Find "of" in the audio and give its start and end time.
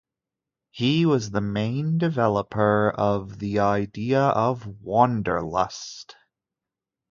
2.89-3.37, 4.29-4.65